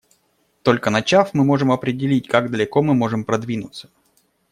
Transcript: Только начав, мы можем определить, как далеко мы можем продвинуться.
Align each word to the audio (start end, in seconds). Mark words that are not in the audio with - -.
Только 0.63 0.89
начав, 0.89 1.35
мы 1.35 1.43
можем 1.43 1.71
определить, 1.71 2.27
как 2.27 2.49
далеко 2.49 2.81
мы 2.81 2.95
можем 2.95 3.23
продвинуться. 3.23 3.91